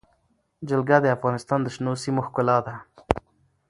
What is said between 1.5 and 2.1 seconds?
د شنو